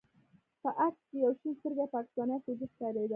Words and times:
په 0.61 0.69
عکس 0.85 1.01
کښې 1.09 1.17
يو 1.25 1.31
شين 1.39 1.53
سترګى 1.59 1.85
پاکستاني 1.95 2.37
فوجي 2.43 2.65
ښکارېده. 2.71 3.09